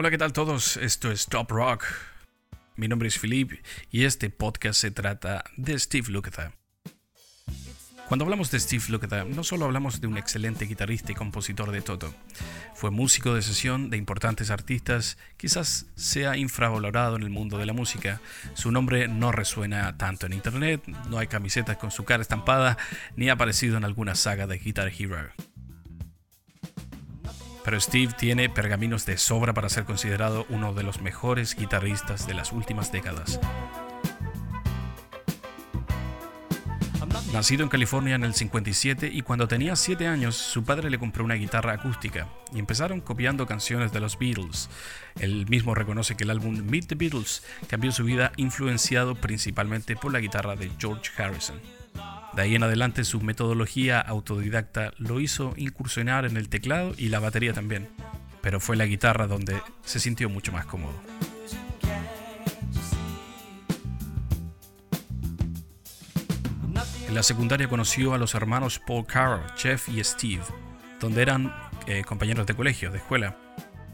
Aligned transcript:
Hola, 0.00 0.12
¿qué 0.12 0.18
tal 0.18 0.32
todos? 0.32 0.76
Esto 0.76 1.10
es 1.10 1.26
Top 1.26 1.50
Rock. 1.50 1.84
Mi 2.76 2.86
nombre 2.86 3.08
es 3.08 3.18
Philip 3.18 3.50
y 3.90 4.04
este 4.04 4.30
podcast 4.30 4.80
se 4.80 4.92
trata 4.92 5.42
de 5.56 5.76
Steve 5.76 6.12
Lukather. 6.12 6.52
Cuando 8.06 8.24
hablamos 8.24 8.52
de 8.52 8.60
Steve 8.60 8.84
Lukather, 8.90 9.26
no 9.26 9.42
solo 9.42 9.64
hablamos 9.64 10.00
de 10.00 10.06
un 10.06 10.16
excelente 10.16 10.66
guitarrista 10.66 11.10
y 11.10 11.16
compositor 11.16 11.72
de 11.72 11.82
Toto. 11.82 12.14
Fue 12.76 12.92
músico 12.92 13.34
de 13.34 13.42
sesión 13.42 13.90
de 13.90 13.96
importantes 13.96 14.50
artistas, 14.50 15.18
quizás 15.36 15.86
sea 15.96 16.36
infravalorado 16.36 17.16
en 17.16 17.24
el 17.24 17.30
mundo 17.30 17.58
de 17.58 17.66
la 17.66 17.72
música. 17.72 18.20
Su 18.54 18.70
nombre 18.70 19.08
no 19.08 19.32
resuena 19.32 19.98
tanto 19.98 20.26
en 20.26 20.32
internet, 20.32 20.80
no 21.10 21.18
hay 21.18 21.26
camisetas 21.26 21.76
con 21.76 21.90
su 21.90 22.04
cara 22.04 22.22
estampada, 22.22 22.78
ni 23.16 23.30
ha 23.30 23.32
aparecido 23.32 23.76
en 23.76 23.84
alguna 23.84 24.14
saga 24.14 24.46
de 24.46 24.58
Guitar 24.58 24.92
Hero. 24.96 25.32
Pero 27.68 27.80
Steve 27.82 28.14
tiene 28.16 28.48
pergaminos 28.48 29.04
de 29.04 29.18
sobra 29.18 29.52
para 29.52 29.68
ser 29.68 29.84
considerado 29.84 30.46
uno 30.48 30.72
de 30.72 30.82
los 30.82 31.02
mejores 31.02 31.54
guitarristas 31.54 32.26
de 32.26 32.32
las 32.32 32.50
últimas 32.50 32.92
décadas. 32.92 33.38
Nacido 37.34 37.64
en 37.64 37.68
California 37.68 38.14
en 38.14 38.24
el 38.24 38.32
57 38.32 39.10
y 39.12 39.20
cuando 39.20 39.48
tenía 39.48 39.76
7 39.76 40.06
años, 40.06 40.34
su 40.34 40.64
padre 40.64 40.88
le 40.88 40.98
compró 40.98 41.26
una 41.26 41.34
guitarra 41.34 41.74
acústica 41.74 42.26
y 42.54 42.58
empezaron 42.58 43.02
copiando 43.02 43.46
canciones 43.46 43.92
de 43.92 44.00
los 44.00 44.18
Beatles. 44.18 44.70
Él 45.20 45.44
mismo 45.50 45.74
reconoce 45.74 46.16
que 46.16 46.24
el 46.24 46.30
álbum 46.30 46.62
Meet 46.62 46.86
the 46.86 46.94
Beatles 46.94 47.42
cambió 47.68 47.92
su 47.92 48.04
vida 48.04 48.32
influenciado 48.36 49.14
principalmente 49.14 49.94
por 49.94 50.10
la 50.10 50.20
guitarra 50.20 50.56
de 50.56 50.70
George 50.78 51.10
Harrison. 51.22 51.60
De 52.38 52.44
ahí 52.44 52.54
en 52.54 52.62
adelante 52.62 53.02
su 53.02 53.20
metodología 53.20 53.98
autodidacta 53.98 54.92
lo 54.96 55.18
hizo 55.18 55.54
incursionar 55.56 56.24
en 56.24 56.36
el 56.36 56.48
teclado 56.48 56.94
y 56.96 57.08
la 57.08 57.18
batería 57.18 57.52
también, 57.52 57.88
pero 58.42 58.60
fue 58.60 58.76
la 58.76 58.86
guitarra 58.86 59.26
donde 59.26 59.60
se 59.82 59.98
sintió 59.98 60.30
mucho 60.30 60.52
más 60.52 60.64
cómodo. 60.64 60.94
En 67.08 67.14
la 67.16 67.24
secundaria 67.24 67.68
conoció 67.68 68.14
a 68.14 68.18
los 68.18 68.36
hermanos 68.36 68.80
Paul 68.86 69.04
Carroll, 69.04 69.42
Jeff 69.56 69.88
y 69.88 70.04
Steve, 70.04 70.44
donde 71.00 71.22
eran 71.22 71.52
eh, 71.88 72.04
compañeros 72.04 72.46
de 72.46 72.54
colegio, 72.54 72.92
de 72.92 72.98
escuela. 72.98 73.36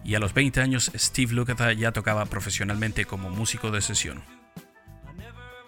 Y 0.04 0.16
a 0.16 0.18
los 0.18 0.34
20 0.34 0.60
años 0.60 0.92
Steve 0.94 1.32
Lukather 1.32 1.78
ya 1.78 1.92
tocaba 1.92 2.26
profesionalmente 2.26 3.06
como 3.06 3.30
músico 3.30 3.70
de 3.70 3.80
sesión. 3.80 4.43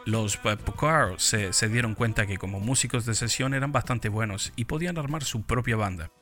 Los 0.07 0.39
Carroll 0.39 1.19
se, 1.19 1.53
se 1.53 1.69
dieron 1.69 1.95
cuenta 1.95 2.27
que 2.27 2.39
como 2.39 2.61
músicos 2.61 3.05
de 3.07 3.15
sesión 3.15 3.55
eran 3.55 3.73
bastante 3.73 4.09
buenos 4.09 4.53
y 4.55 4.67
podían 4.67 4.97
armar 4.99 5.25
su 5.25 5.43
propia 5.43 5.77
banda. 5.77 6.13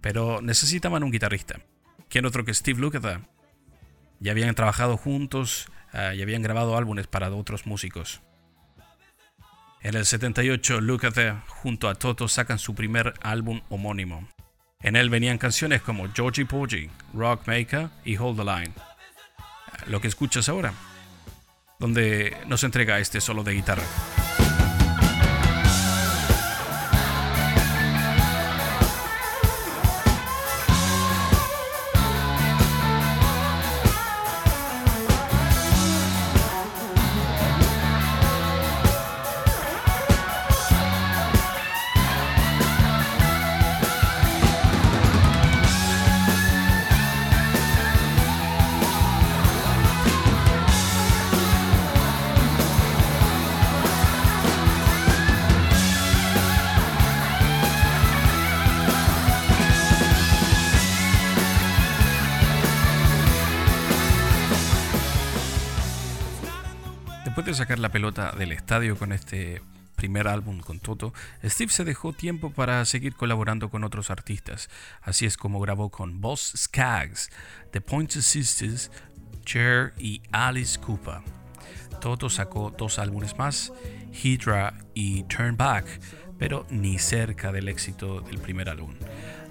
Pero 0.00 0.40
necesitaban 0.40 1.02
un 1.02 1.10
guitarrista. 1.10 1.60
¿Quién 2.08 2.24
otro 2.24 2.44
que 2.44 2.54
Steve 2.54 2.80
Lukather? 2.80 3.20
Ya 4.20 4.30
habían 4.30 4.54
trabajado 4.54 4.96
juntos 4.96 5.66
eh, 5.92 6.14
y 6.16 6.22
habían 6.22 6.42
grabado 6.42 6.76
álbumes 6.76 7.08
para 7.08 7.28
otros 7.30 7.66
músicos. 7.66 8.22
En 9.82 9.96
el 9.96 10.06
78, 10.06 10.80
Lukather 10.80 11.34
junto 11.48 11.88
a 11.88 11.96
Toto 11.96 12.28
sacan 12.28 12.60
su 12.60 12.76
primer 12.76 13.14
álbum 13.22 13.60
homónimo. 13.68 14.28
En 14.80 14.94
él 14.94 15.10
venían 15.10 15.38
canciones 15.38 15.82
como 15.82 16.08
Georgie 16.12 16.46
Porgy, 16.46 16.90
Rock 17.12 17.48
Maker 17.48 17.88
y 18.04 18.16
Hold 18.16 18.38
the 18.38 18.44
Line. 18.44 18.72
Lo 19.88 20.00
que 20.00 20.08
escuchas 20.08 20.48
ahora, 20.48 20.72
donde 21.78 22.36
nos 22.46 22.64
entrega 22.64 22.98
este 22.98 23.20
solo 23.20 23.44
de 23.44 23.52
guitarra. 23.52 23.84
Después 67.46 67.58
de 67.58 67.64
sacar 67.64 67.78
la 67.78 67.90
pelota 67.90 68.32
del 68.36 68.50
estadio 68.50 68.98
con 68.98 69.12
este 69.12 69.62
primer 69.94 70.26
álbum 70.26 70.58
con 70.58 70.80
Toto, 70.80 71.14
Steve 71.44 71.70
se 71.70 71.84
dejó 71.84 72.12
tiempo 72.12 72.50
para 72.50 72.84
seguir 72.84 73.14
colaborando 73.14 73.70
con 73.70 73.84
otros 73.84 74.10
artistas. 74.10 74.68
Así 75.00 75.26
es 75.26 75.36
como 75.36 75.60
grabó 75.60 75.90
con 75.90 76.20
Boss 76.20 76.54
Skaggs, 76.56 77.30
The 77.70 77.80
Pointer 77.80 78.20
Sisters, 78.20 78.90
Cher 79.44 79.94
y 79.96 80.22
Alice 80.32 80.76
Cooper. 80.80 81.20
Toto 82.00 82.28
sacó 82.30 82.74
dos 82.76 82.98
álbumes 82.98 83.38
más, 83.38 83.72
Hydra 84.12 84.74
y 84.92 85.22
Turn 85.22 85.56
Back, 85.56 85.86
pero 86.40 86.66
ni 86.68 86.98
cerca 86.98 87.52
del 87.52 87.68
éxito 87.68 88.22
del 88.22 88.40
primer 88.40 88.68
álbum. 88.68 88.96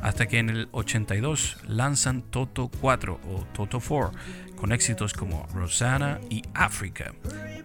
Hasta 0.01 0.25
que 0.25 0.39
en 0.39 0.49
el 0.49 0.67
82 0.73 1.59
lanzan 1.65 2.23
Toto 2.23 2.69
4 2.81 3.21
o 3.23 3.45
Toto 3.53 3.79
4, 3.79 4.11
con 4.57 4.73
éxitos 4.73 5.13
como 5.13 5.47
Rosanna 5.53 6.19
y 6.29 6.43
Africa, 6.53 7.13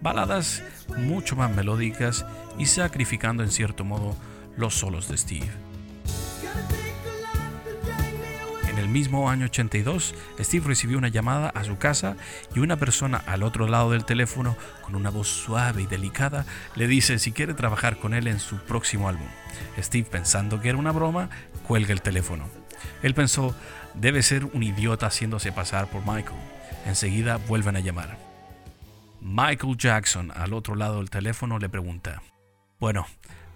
baladas 0.01 0.63
mucho 0.97 1.35
más 1.35 1.55
melódicas 1.55 2.25
y 2.57 2.65
sacrificando 2.65 3.43
en 3.43 3.51
cierto 3.51 3.83
modo 3.83 4.15
los 4.57 4.75
solos 4.75 5.07
de 5.07 5.17
Steve. 5.17 5.49
En 8.69 8.77
el 8.77 8.87
mismo 8.87 9.29
año 9.29 9.45
82, 9.45 10.15
Steve 10.39 10.67
recibió 10.67 10.97
una 10.97 11.09
llamada 11.09 11.49
a 11.49 11.63
su 11.65 11.77
casa 11.77 12.15
y 12.55 12.59
una 12.59 12.77
persona 12.77 13.21
al 13.27 13.43
otro 13.43 13.67
lado 13.67 13.91
del 13.91 14.05
teléfono, 14.05 14.55
con 14.81 14.95
una 14.95 15.09
voz 15.09 15.27
suave 15.27 15.83
y 15.83 15.87
delicada, 15.87 16.45
le 16.75 16.87
dice 16.87 17.19
si 17.19 17.33
quiere 17.33 17.53
trabajar 17.53 17.97
con 17.97 18.13
él 18.13 18.27
en 18.27 18.39
su 18.39 18.57
próximo 18.57 19.09
álbum. 19.09 19.27
Steve, 19.77 20.07
pensando 20.09 20.61
que 20.61 20.69
era 20.69 20.77
una 20.77 20.93
broma, 20.93 21.29
cuelga 21.67 21.91
el 21.91 22.01
teléfono. 22.01 22.45
Él 23.03 23.13
pensó, 23.13 23.53
debe 23.93 24.23
ser 24.23 24.45
un 24.45 24.63
idiota 24.63 25.07
haciéndose 25.07 25.51
pasar 25.51 25.87
por 25.87 26.01
Michael. 26.01 26.39
Enseguida 26.85 27.37
vuelven 27.37 27.75
a 27.75 27.81
llamar. 27.81 28.30
Michael 29.21 29.77
Jackson, 29.77 30.31
al 30.35 30.53
otro 30.53 30.75
lado 30.75 30.97
del 30.97 31.11
teléfono, 31.11 31.59
le 31.59 31.69
pregunta, 31.69 32.23
bueno, 32.79 33.05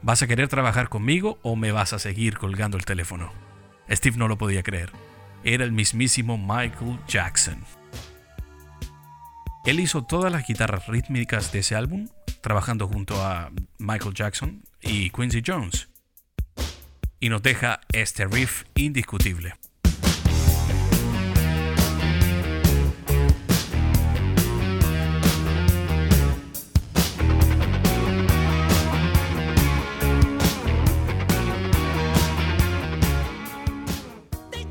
¿vas 0.03 0.21
a 0.21 0.27
querer 0.27 0.47
trabajar 0.47 0.89
conmigo 0.89 1.39
o 1.41 1.55
me 1.55 1.71
vas 1.71 1.91
a 1.91 1.99
seguir 1.99 2.37
colgando 2.37 2.77
el 2.77 2.85
teléfono? 2.85 3.31
Steve 3.89 4.17
no 4.17 4.27
lo 4.27 4.37
podía 4.37 4.61
creer. 4.61 4.91
Era 5.43 5.65
el 5.65 5.71
mismísimo 5.71 6.37
Michael 6.37 6.99
Jackson. 7.07 7.63
Él 9.65 9.79
hizo 9.79 10.03
todas 10.03 10.31
las 10.31 10.47
guitarras 10.47 10.87
rítmicas 10.87 11.51
de 11.51 11.59
ese 11.59 11.75
álbum, 11.75 12.07
trabajando 12.41 12.87
junto 12.87 13.23
a 13.25 13.49
Michael 13.79 14.13
Jackson 14.13 14.61
y 14.81 15.09
Quincy 15.09 15.41
Jones. 15.45 15.89
Y 17.19 17.29
nos 17.29 17.41
deja 17.41 17.81
este 17.91 18.25
riff 18.25 18.65
indiscutible. 18.75 19.55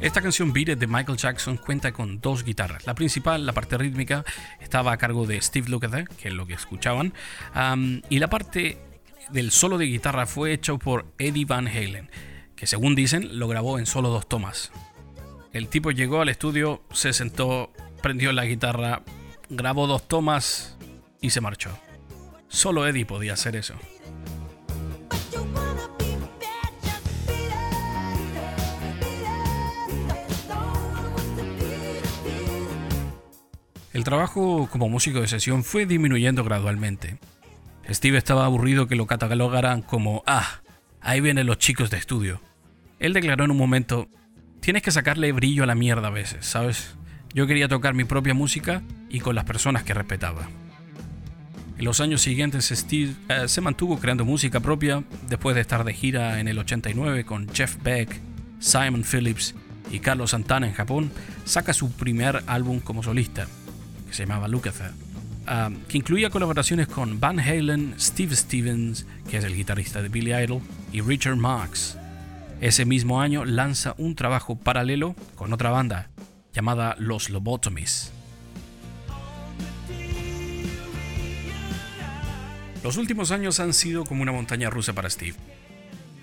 Esta 0.04 0.20
canción 0.20 0.52
Beat 0.52 0.68
It 0.68 0.78
de 0.78 0.86
Michael 0.86 1.16
Jackson 1.16 1.56
cuenta 1.56 1.92
con 1.92 2.20
dos 2.20 2.44
guitarras. 2.44 2.84
La 2.84 2.94
principal, 2.94 3.46
la 3.46 3.54
parte 3.54 3.78
rítmica, 3.78 4.22
estaba 4.60 4.92
a 4.92 4.98
cargo 4.98 5.26
de 5.26 5.40
Steve 5.40 5.70
Lukather, 5.70 6.06
que 6.08 6.28
es 6.28 6.34
lo 6.34 6.46
que 6.46 6.52
escuchaban, 6.52 7.14
y 8.10 8.18
la 8.18 8.28
parte 8.28 8.76
del 9.30 9.50
solo 9.50 9.78
de 9.78 9.86
guitarra 9.86 10.26
fue 10.26 10.52
hecho 10.52 10.78
por 10.78 11.06
Eddie 11.16 11.46
Van 11.46 11.68
Halen, 11.68 12.10
que 12.54 12.66
según 12.66 12.94
dicen 12.94 13.38
lo 13.38 13.48
grabó 13.48 13.78
en 13.78 13.86
solo 13.86 14.10
dos 14.10 14.28
tomas. 14.28 14.72
El 15.54 15.68
tipo 15.68 15.90
llegó 15.90 16.20
al 16.20 16.28
estudio, 16.28 16.82
se 16.92 17.14
sentó, 17.14 17.72
prendió 18.02 18.30
la 18.34 18.44
guitarra, 18.44 19.00
grabó 19.48 19.86
dos 19.86 20.06
tomas 20.06 20.76
y 21.22 21.30
se 21.30 21.40
marchó. 21.40 21.70
Solo 22.48 22.86
Eddie 22.86 23.06
podía 23.06 23.32
hacer 23.32 23.56
eso. 23.56 23.72
El 33.94 34.02
trabajo 34.02 34.68
como 34.72 34.88
músico 34.88 35.20
de 35.20 35.28
sesión 35.28 35.62
fue 35.62 35.86
disminuyendo 35.86 36.42
gradualmente. 36.42 37.16
Steve 37.88 38.18
estaba 38.18 38.44
aburrido 38.44 38.88
que 38.88 38.96
lo 38.96 39.06
catalogaran 39.06 39.82
como, 39.82 40.24
ah, 40.26 40.62
ahí 41.00 41.20
vienen 41.20 41.46
los 41.46 41.58
chicos 41.58 41.90
de 41.90 41.98
estudio. 41.98 42.40
Él 42.98 43.12
declaró 43.12 43.44
en 43.44 43.52
un 43.52 43.56
momento, 43.56 44.08
tienes 44.58 44.82
que 44.82 44.90
sacarle 44.90 45.30
brillo 45.30 45.62
a 45.62 45.66
la 45.66 45.76
mierda 45.76 46.08
a 46.08 46.10
veces, 46.10 46.44
¿sabes? 46.44 46.96
Yo 47.34 47.46
quería 47.46 47.68
tocar 47.68 47.94
mi 47.94 48.02
propia 48.02 48.34
música 48.34 48.82
y 49.10 49.20
con 49.20 49.36
las 49.36 49.44
personas 49.44 49.84
que 49.84 49.94
respetaba. 49.94 50.48
En 51.78 51.84
los 51.84 52.00
años 52.00 52.20
siguientes 52.20 52.70
Steve 52.70 53.14
eh, 53.28 53.46
se 53.46 53.60
mantuvo 53.60 54.00
creando 54.00 54.24
música 54.24 54.58
propia 54.58 55.04
después 55.28 55.54
de 55.54 55.60
estar 55.60 55.84
de 55.84 55.94
gira 55.94 56.40
en 56.40 56.48
el 56.48 56.58
89 56.58 57.24
con 57.24 57.48
Jeff 57.54 57.76
Beck, 57.84 58.20
Simon 58.58 59.04
Phillips 59.04 59.54
y 59.92 60.00
Carlos 60.00 60.32
Santana 60.32 60.66
en 60.66 60.74
Japón, 60.74 61.12
saca 61.44 61.72
su 61.72 61.92
primer 61.92 62.42
álbum 62.48 62.80
como 62.80 63.04
solista, 63.04 63.46
que 64.14 64.18
se 64.18 64.26
llamaba 64.26 64.46
Lukather, 64.46 64.92
que 65.88 65.98
incluía 65.98 66.30
colaboraciones 66.30 66.86
con 66.86 67.18
Van 67.18 67.40
Halen, 67.40 67.96
Steve 67.98 68.36
Stevens, 68.36 69.06
que 69.28 69.38
es 69.38 69.44
el 69.44 69.56
guitarrista 69.56 70.02
de 70.02 70.08
Billy 70.08 70.32
Idol, 70.32 70.62
y 70.92 71.00
Richard 71.00 71.34
Marx. 71.34 71.98
Ese 72.60 72.84
mismo 72.84 73.20
año 73.20 73.44
lanza 73.44 73.96
un 73.98 74.14
trabajo 74.14 74.54
paralelo 74.54 75.16
con 75.34 75.52
otra 75.52 75.70
banda 75.70 76.10
llamada 76.52 76.94
Los 77.00 77.28
Lobotomies. 77.28 78.12
Los 82.84 82.96
últimos 82.96 83.32
años 83.32 83.58
han 83.58 83.74
sido 83.74 84.04
como 84.04 84.22
una 84.22 84.30
montaña 84.30 84.70
rusa 84.70 84.92
para 84.92 85.10
Steve. 85.10 85.34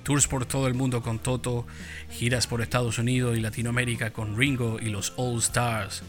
Tours 0.03 0.27
por 0.27 0.45
todo 0.45 0.67
el 0.67 0.75
mundo 0.75 1.01
con 1.01 1.19
Toto, 1.19 1.67
giras 2.09 2.47
por 2.47 2.61
Estados 2.61 2.99
Unidos 2.99 3.37
y 3.37 3.41
Latinoamérica 3.41 4.11
con 4.11 4.37
Ringo 4.37 4.79
y 4.79 4.85
los 4.85 5.11
All 5.17 5.39
Stars. 5.39 6.03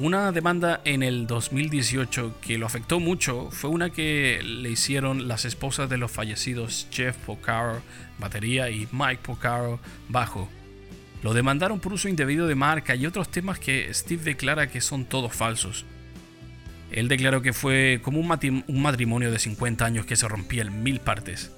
Una 0.00 0.30
demanda 0.30 0.80
en 0.84 1.02
el 1.02 1.26
2018 1.26 2.36
que 2.40 2.56
lo 2.56 2.66
afectó 2.66 3.00
mucho 3.00 3.50
fue 3.50 3.68
una 3.68 3.90
que 3.90 4.40
le 4.44 4.70
hicieron 4.70 5.26
las 5.26 5.44
esposas 5.44 5.90
de 5.90 5.98
los 5.98 6.12
fallecidos 6.12 6.86
Jeff 6.92 7.16
Porcaro, 7.16 7.82
batería, 8.16 8.70
y 8.70 8.86
Mike 8.92 9.22
Porcaro, 9.24 9.80
bajo. 10.08 10.48
Lo 11.24 11.34
demandaron 11.34 11.80
por 11.80 11.92
uso 11.92 12.08
indebido 12.08 12.46
de 12.46 12.54
marca 12.54 12.94
y 12.94 13.06
otros 13.06 13.28
temas 13.28 13.58
que 13.58 13.92
Steve 13.92 14.22
declara 14.22 14.70
que 14.70 14.80
son 14.80 15.04
todos 15.04 15.32
falsos. 15.34 15.84
Él 16.92 17.08
declaró 17.08 17.42
que 17.42 17.52
fue 17.52 17.98
como 18.00 18.20
un 18.20 18.80
matrimonio 18.80 19.32
de 19.32 19.38
50 19.40 19.84
años 19.84 20.06
que 20.06 20.14
se 20.14 20.28
rompía 20.28 20.62
en 20.62 20.80
mil 20.84 21.00
partes. 21.00 21.50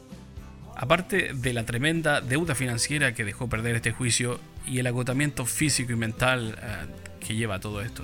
Aparte 0.77 1.33
de 1.35 1.53
la 1.53 1.67
tremenda 1.67 2.23
deuda 2.23 2.55
financiera 2.55 3.13
que 3.13 3.23
dejó 3.23 3.51
perder 3.51 3.77
este 3.77 3.93
juicio 3.93 4.41
y 4.67 4.79
el 4.79 4.87
agotamiento 4.87 5.45
físico 5.45 5.93
y 5.93 5.97
mental 5.97 6.59
eh, 6.59 6.87
que 7.21 7.35
lleva 7.35 7.61
todo 7.61 7.83
esto. 7.83 8.03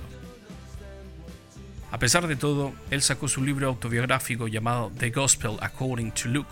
A 1.89 1.99
pesar 1.99 2.27
de 2.27 2.35
todo, 2.35 2.73
él 2.91 3.01
sacó 3.01 3.27
su 3.27 3.43
libro 3.43 3.67
autobiográfico 3.67 4.47
llamado 4.47 4.91
The 4.97 5.09
Gospel 5.09 5.57
According 5.61 6.11
to 6.11 6.27
Luke, 6.27 6.49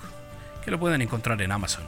que 0.63 0.71
lo 0.71 0.79
pueden 0.79 1.01
encontrar 1.01 1.41
en 1.41 1.51
Amazon. 1.51 1.83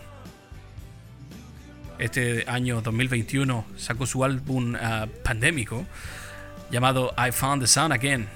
Este 1.98 2.44
año 2.48 2.82
2021 2.82 3.66
sacó 3.78 4.06
su 4.06 4.24
álbum 4.24 4.76
eh, 4.76 5.08
pandémico 5.24 5.86
llamado 6.70 7.14
I 7.18 7.32
Found 7.32 7.64
the 7.64 7.68
Sun 7.68 7.92
Again, 7.92 8.28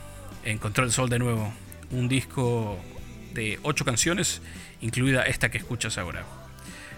Encontró 0.43 0.83
el 0.83 0.91
Sol 0.91 1.09
de 1.09 1.19
nuevo, 1.19 1.53
un 1.91 2.07
disco 2.07 2.79
de 3.33 3.59
ocho 3.61 3.85
canciones, 3.85 4.41
incluida 4.81 5.23
esta 5.23 5.51
que 5.51 5.59
escuchas 5.59 5.99
ahora, 5.99 6.23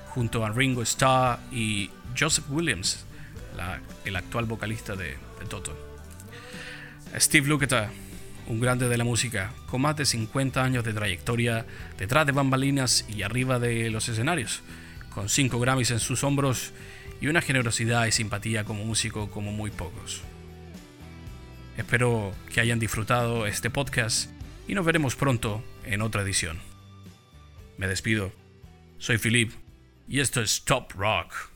junto 0.09 0.45
a 0.45 0.49
Ringo 0.49 0.81
Starr 0.83 1.39
y 1.51 1.89
Joseph 2.17 2.45
Williams, 2.49 3.05
el 4.05 4.15
actual 4.15 4.45
vocalista 4.45 4.95
de, 4.95 5.17
Toto. 5.49 5.92
Steve 7.15 7.47
Lukather, 7.47 7.89
un 8.47 8.59
grande 8.59 8.89
de 8.89 8.97
la 8.97 9.03
música, 9.03 9.53
con 9.67 9.81
más 9.81 9.95
de 9.95 10.05
50 10.05 10.63
años 10.63 10.83
de 10.83 10.93
trayectoria 10.93 11.65
detrás 11.97 12.25
de 12.25 12.31
bambalinas 12.31 13.05
y 13.07 13.21
arriba 13.21 13.59
de 13.59 13.91
los 13.91 14.09
escenarios, 14.09 14.63
con 15.13 15.29
5 15.29 15.59
Grammys 15.59 15.91
en 15.91 15.99
sus 15.99 16.23
hombros 16.23 16.73
y 17.21 17.27
una 17.27 17.41
generosidad 17.41 18.07
y 18.07 18.11
simpatía 18.11 18.63
como 18.63 18.83
músico 18.83 19.29
como 19.29 19.51
muy 19.51 19.69
pocos. 19.69 20.21
Espero 21.77 22.33
que 22.51 22.61
hayan 22.61 22.79
disfrutado 22.79 23.45
este 23.45 23.69
podcast 23.69 24.31
y 24.67 24.73
nos 24.73 24.85
veremos 24.85 25.15
pronto 25.15 25.63
en 25.85 26.01
otra 26.01 26.23
edición. 26.23 26.59
Me 27.77 27.87
despido. 27.87 28.31
Soy 28.97 29.17
Philip 29.17 29.51
y 30.07 30.19
esto 30.19 30.41
es 30.41 30.63
Top 30.63 30.91
Rock. 30.93 31.52